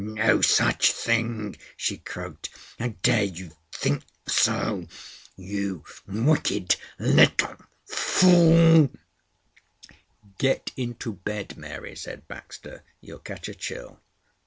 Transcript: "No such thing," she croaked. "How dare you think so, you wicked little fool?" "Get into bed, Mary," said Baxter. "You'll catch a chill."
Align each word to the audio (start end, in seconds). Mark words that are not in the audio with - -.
"No 0.03 0.41
such 0.41 0.91
thing," 0.93 1.57
she 1.77 1.97
croaked. 1.99 2.49
"How 2.79 2.95
dare 3.03 3.23
you 3.25 3.51
think 3.71 4.01
so, 4.27 4.87
you 5.35 5.83
wicked 6.07 6.75
little 6.97 7.57
fool?" 7.85 8.89
"Get 10.39 10.71
into 10.75 11.13
bed, 11.13 11.55
Mary," 11.55 11.95
said 11.95 12.27
Baxter. 12.27 12.81
"You'll 12.99 13.19
catch 13.19 13.47
a 13.47 13.53
chill." 13.53 13.99